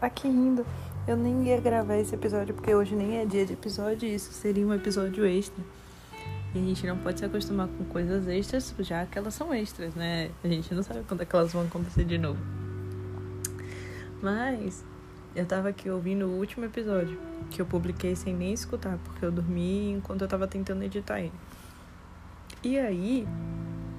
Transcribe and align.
aqui 0.00 0.28
rindo. 0.28 0.66
Eu 1.06 1.16
nem 1.16 1.46
ia 1.46 1.60
gravar 1.60 1.96
esse 1.96 2.14
episódio 2.14 2.54
porque 2.54 2.74
hoje 2.74 2.94
nem 2.94 3.18
é 3.18 3.24
dia 3.24 3.46
de 3.46 3.54
episódio 3.54 4.06
isso 4.06 4.32
seria 4.32 4.66
um 4.66 4.74
episódio 4.74 5.24
extra. 5.24 5.64
E 6.54 6.58
a 6.58 6.62
gente 6.62 6.86
não 6.86 6.96
pode 6.98 7.18
se 7.18 7.24
acostumar 7.24 7.68
com 7.68 7.84
coisas 7.84 8.26
extras, 8.26 8.74
já 8.80 9.04
que 9.06 9.18
elas 9.18 9.34
são 9.34 9.52
extras, 9.52 9.94
né? 9.94 10.30
A 10.42 10.48
gente 10.48 10.74
não 10.74 10.82
sabe 10.82 11.04
quando 11.06 11.22
é 11.22 11.24
que 11.24 11.36
elas 11.36 11.52
vão 11.52 11.62
acontecer 11.62 12.04
de 12.04 12.16
novo. 12.16 12.38
Mas 14.22 14.84
eu 15.36 15.44
tava 15.46 15.68
aqui 15.68 15.90
ouvindo 15.90 16.26
o 16.26 16.38
último 16.38 16.64
episódio, 16.64 17.18
que 17.50 17.60
eu 17.60 17.66
publiquei 17.66 18.16
sem 18.16 18.34
nem 18.34 18.52
escutar, 18.52 18.98
porque 19.04 19.24
eu 19.24 19.30
dormi 19.30 19.92
enquanto 19.92 20.22
eu 20.22 20.28
tava 20.28 20.46
tentando 20.46 20.82
editar 20.82 21.20
ele. 21.20 21.32
E 22.62 22.78
aí, 22.78 23.28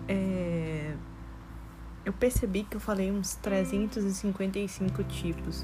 é... 0.08 0.79
eu 2.10 2.14
percebi 2.14 2.64
que 2.64 2.76
eu 2.76 2.80
falei 2.80 3.12
uns 3.12 3.36
355 3.36 5.04
tipos. 5.04 5.64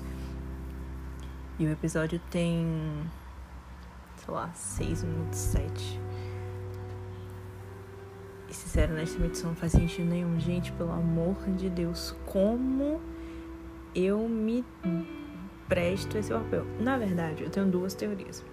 E 1.58 1.66
o 1.66 1.72
episódio 1.72 2.22
tem, 2.30 2.68
sei 4.18 4.32
lá, 4.34 4.52
6 4.54 5.04
minutos, 5.04 5.40
7. 5.40 6.00
E 8.48 8.54
sincero, 8.54 8.94
nessa 8.94 9.18
edição 9.24 9.50
não 9.50 9.56
faz 9.56 9.72
sentido 9.72 10.08
nenhum. 10.08 10.40
Gente, 10.40 10.72
pelo 10.74 10.92
amor 10.92 11.36
de 11.58 11.68
Deus, 11.68 12.16
como 12.28 13.02
eu 13.96 14.30
me 14.30 14.64
presto 15.68 16.16
esse 16.16 16.32
papel? 16.32 16.64
Na 16.80 16.96
verdade, 16.96 17.44
eu 17.44 17.50
tenho 17.50 17.66
duas 17.66 17.96
teorias. 17.96 18.46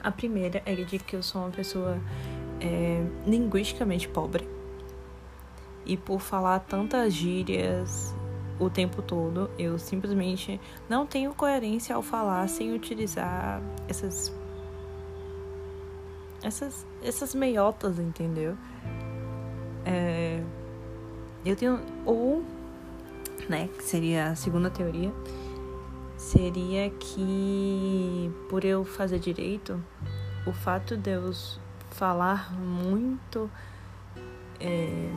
A 0.00 0.12
primeira 0.12 0.62
é 0.64 0.74
de 0.76 1.00
que 1.00 1.16
eu 1.16 1.22
sou 1.22 1.42
uma 1.42 1.50
pessoa 1.50 2.00
é, 2.60 3.04
linguisticamente 3.26 4.06
pobre. 4.06 4.61
E 5.84 5.96
por 5.96 6.20
falar 6.20 6.60
tantas 6.60 7.12
gírias 7.12 8.14
o 8.58 8.70
tempo 8.70 9.02
todo. 9.02 9.50
Eu 9.58 9.78
simplesmente 9.78 10.60
não 10.88 11.06
tenho 11.06 11.34
coerência 11.34 11.94
ao 11.94 12.02
falar 12.02 12.48
sem 12.48 12.72
utilizar 12.72 13.60
essas 13.88 14.32
essas 16.42 16.86
essas 17.02 17.34
meiotas, 17.34 17.98
entendeu? 17.98 18.56
É, 19.84 20.42
eu 21.44 21.56
tenho 21.56 21.80
ou 22.04 22.42
né, 23.48 23.68
que 23.76 23.82
seria 23.82 24.28
a 24.28 24.36
segunda 24.36 24.70
teoria, 24.70 25.12
seria 26.16 26.90
que 26.90 28.30
por 28.48 28.64
eu 28.64 28.84
fazer 28.84 29.18
direito, 29.18 29.82
o 30.46 30.52
fato 30.52 30.96
de 30.96 31.10
eu 31.10 31.32
falar 31.90 32.52
muito 32.54 33.50
é, 34.60 35.10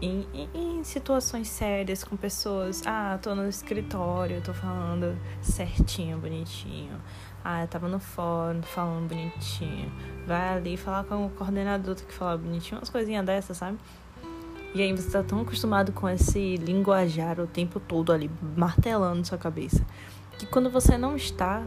em, 0.00 0.26
em, 0.54 0.84
situações 0.84 1.48
sérias 1.48 2.04
com 2.04 2.16
pessoas. 2.16 2.82
Ah, 2.86 3.18
tô 3.20 3.34
no 3.34 3.48
escritório, 3.48 4.40
tô 4.40 4.54
falando 4.54 5.18
certinho, 5.42 6.18
bonitinho. 6.18 7.00
Ah, 7.44 7.62
eu 7.62 7.68
tava 7.68 7.88
no 7.88 7.98
fórum 7.98 8.62
falando 8.62 9.08
bonitinho. 9.08 9.90
Vai 10.26 10.56
ali 10.56 10.76
falar 10.76 11.04
com 11.04 11.26
o 11.26 11.30
coordenador 11.30 11.96
que 11.96 12.12
fala 12.12 12.36
bonitinho, 12.36 12.78
umas 12.78 12.90
coisinhas 12.90 13.24
dessas, 13.24 13.56
sabe? 13.56 13.78
E 14.74 14.82
aí 14.82 14.92
você 14.92 15.10
tá 15.10 15.22
tão 15.22 15.40
acostumado 15.40 15.92
com 15.92 16.08
esse 16.08 16.56
linguajar 16.56 17.40
o 17.40 17.46
tempo 17.46 17.80
todo 17.80 18.12
ali, 18.12 18.30
martelando 18.56 19.26
sua 19.26 19.38
cabeça, 19.38 19.84
que 20.38 20.46
quando 20.46 20.70
você 20.70 20.98
não 20.98 21.16
está 21.16 21.64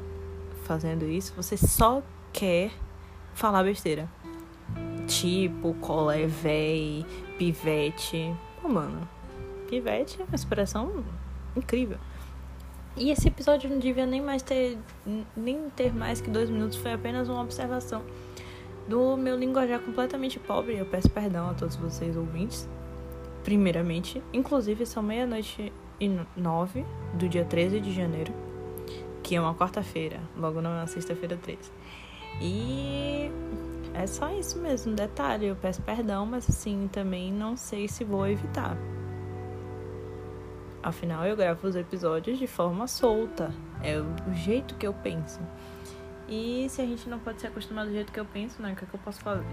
fazendo 0.64 1.06
isso, 1.06 1.34
você 1.36 1.58
só 1.58 2.04
quer 2.32 2.72
falar 3.34 3.64
besteira. 3.64 4.08
Tipo, 5.12 5.74
colé, 5.76 6.26
véi, 6.26 7.06
pivete. 7.38 8.34
Pô, 8.62 8.70
mano, 8.70 9.06
pivete 9.70 10.22
é 10.22 10.24
uma 10.24 10.36
expressão 10.36 11.04
incrível. 11.54 11.98
E 12.96 13.12
esse 13.12 13.28
episódio 13.28 13.70
não 13.70 13.78
devia 13.78 14.06
nem 14.06 14.22
mais 14.22 14.42
ter 14.42 14.78
nem 15.36 15.70
ter 15.72 15.94
mais 15.94 16.22
que 16.22 16.30
dois 16.30 16.50
minutos, 16.50 16.78
foi 16.78 16.94
apenas 16.94 17.28
uma 17.28 17.42
observação 17.42 18.02
do 18.88 19.18
meu 19.18 19.38
linguajar 19.38 19.80
completamente 19.80 20.40
pobre. 20.40 20.78
Eu 20.78 20.86
peço 20.86 21.10
perdão 21.10 21.50
a 21.50 21.54
todos 21.54 21.76
vocês 21.76 22.16
ouvintes. 22.16 22.68
Primeiramente, 23.44 24.24
inclusive 24.32 24.86
são 24.86 25.04
meia-noite 25.04 25.74
e 26.00 26.20
nove 26.38 26.86
do 27.14 27.28
dia 27.28 27.44
13 27.44 27.82
de 27.82 27.92
janeiro, 27.92 28.34
que 29.22 29.36
é 29.36 29.42
uma 29.42 29.54
quarta-feira, 29.54 30.22
logo 30.38 30.62
não 30.62 30.72
é 30.72 30.80
uma 30.80 30.88
sexta-feira 30.88 31.38
13. 31.38 31.60
E 32.40 33.11
é 33.94 34.08
só 34.08 34.32
isso 34.32 34.60
mesmo, 34.60 34.96
detalhe. 34.96 35.48
Eu 35.48 35.56
peço 35.56 35.82
perdão, 35.82 36.26
mas 36.26 36.50
assim, 36.50 36.90
também 36.92 37.32
não 37.32 37.58
sei 37.58 37.88
se 37.88 38.04
vou 38.04 38.28
evitar. 38.28 38.78
Afinal, 40.82 41.26
eu 41.26 41.36
gravo 41.36 41.68
os 41.68 41.76
episódios 41.76 42.40
de 42.40 42.48
forma 42.48 42.88
solta. 42.88 43.54
É 43.84 44.00
o 44.00 44.34
jeito 44.34 44.76
que 44.76 44.88
eu 44.88 44.94
penso. 44.94 45.40
E 46.28 46.68
se 46.70 46.82
a 46.82 46.86
gente 46.86 47.08
não 47.10 47.20
pode 47.20 47.42
se 47.42 47.48
acostumar 47.48 47.86
do 47.86 47.92
jeito 47.92 48.12
que 48.12 48.20
eu 48.20 48.26
penso, 48.26 48.62
né? 48.62 48.74
O 48.74 48.76
que, 48.76 48.86
é 48.86 48.88
que 48.88 48.94
eu 48.96 49.00
posso 49.00 49.22
fazer? 49.22 49.46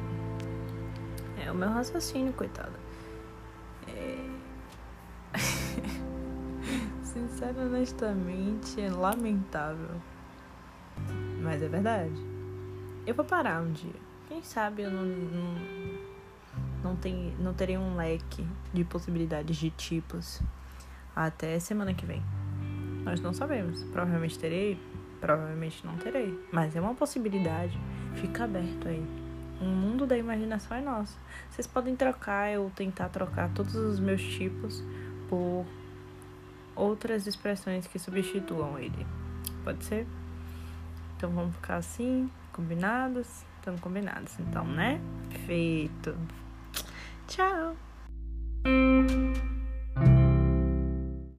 É 1.45 1.51
o 1.51 1.55
meu 1.55 1.69
raciocínio, 1.69 2.33
coitado. 2.33 2.73
É... 3.89 4.29
Sincero, 7.03 7.63
honestamente, 7.67 8.81
é 8.81 8.91
lamentável. 8.91 10.01
Mas 11.43 11.63
é 11.63 11.69
verdade. 11.69 12.15
Eu 13.07 13.15
vou 13.15 13.25
parar 13.25 13.61
um 13.61 13.73
dia. 13.73 14.08
Quem 14.29 14.43
sabe 14.43 14.83
eu 14.83 14.91
não, 14.91 15.07
não, 15.07 15.55
não, 16.85 16.97
tem, 16.97 17.35
não 17.41 17.55
terei 17.55 17.79
um 17.79 17.97
leque 17.97 18.47
de 18.75 18.85
possibilidades 18.85 19.57
de 19.57 19.71
tipos 19.71 20.43
até 21.17 21.59
semana 21.59 21.95
que 21.95 22.05
vem. 22.05 22.23
Nós 23.05 23.23
não 23.23 23.33
sabemos. 23.33 23.83
Provavelmente 23.85 24.39
terei, 24.39 24.79
provavelmente 25.19 25.85
não 25.87 25.97
terei. 25.97 26.39
Mas 26.53 26.77
é 26.77 26.81
uma 26.81 26.95
possibilidade. 26.95 27.81
Fica 28.17 28.45
aberto 28.45 28.87
aí. 28.87 29.03
O 29.63 29.65
mundo 29.65 30.07
da 30.07 30.17
imaginação 30.19 30.77
é 30.77 30.83
nosso. 30.83 31.19
Vocês 31.49 31.67
podem 31.67 31.97
trocar, 31.97 32.53
eu 32.53 32.71
tentar 32.77 33.09
trocar 33.09 33.49
todos 33.55 33.75
os 33.75 33.99
meus 33.99 34.23
tipos 34.23 34.85
por 35.31 35.65
outras 36.77 37.27
expressões 37.27 37.87
que 37.87 37.99
substituam 37.99 38.79
ele. 38.79 39.07
Pode 39.65 39.83
ser? 39.87 40.07
Então 41.17 41.31
vamos 41.31 41.55
ficar 41.55 41.77
assim, 41.77 42.31
combinados? 42.53 43.43
Estamos 43.69 43.83
combinados, 43.83 44.33
então, 44.41 44.65
né? 44.65 44.99
Feito. 45.45 46.17
Tchau! 47.27 47.77